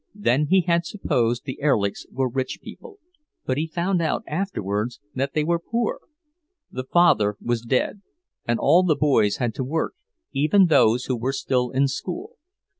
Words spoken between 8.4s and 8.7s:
and